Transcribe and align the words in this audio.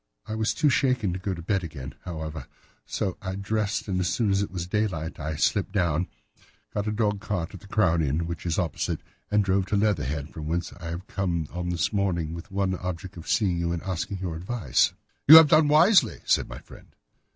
I 0.25 0.33
was 0.33 0.55
too 0.55 0.71
shaken 0.71 1.13
to 1.13 1.19
go 1.19 1.35
to 1.35 1.43
bed 1.43 1.63
again, 1.63 1.93
however, 2.05 2.47
so 2.87 3.17
I 3.21 3.35
dressed, 3.35 3.87
and 3.87 3.99
as 3.99 4.09
soon 4.09 4.31
as 4.31 4.41
it 4.41 4.49
was 4.49 4.65
daylight 4.65 5.19
I 5.19 5.35
slipped 5.35 5.71
down, 5.73 6.07
got 6.73 6.87
a 6.87 6.91
dog 6.91 7.19
cart 7.21 7.53
at 7.53 7.59
the 7.59 7.67
Crown 7.67 8.01
Inn, 8.01 8.25
which 8.25 8.47
is 8.47 8.57
opposite, 8.57 9.01
and 9.29 9.43
drove 9.43 9.67
to 9.67 9.75
Leatherhead, 9.77 10.31
from 10.33 10.47
whence 10.47 10.73
I 10.73 10.85
have 10.87 11.05
come 11.05 11.47
on 11.51 11.69
this 11.69 11.93
morning 11.93 12.33
with 12.33 12.45
the 12.47 12.55
one 12.55 12.73
object 12.77 13.15
of 13.15 13.27
seeing 13.29 13.59
you 13.59 13.71
and 13.71 13.83
asking 13.83 14.17
your 14.17 14.35
advice." 14.35 14.91
"You 15.27 15.35
have 15.35 15.49
done 15.49 15.67
wisely," 15.67 16.21
said 16.25 16.49
my 16.49 16.57
friend. 16.57 16.95